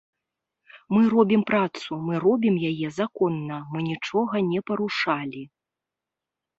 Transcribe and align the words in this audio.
Мы 0.95 1.01
робім 1.15 1.43
працу, 1.51 1.91
мы 2.07 2.13
робім 2.25 2.55
яе 2.71 2.87
законна, 2.99 3.63
мы 3.75 3.79
нічога 3.93 4.45
не 4.53 4.59
парушалі. 4.73 5.43